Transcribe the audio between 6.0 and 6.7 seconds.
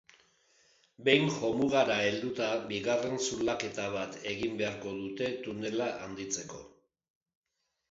handitzeko.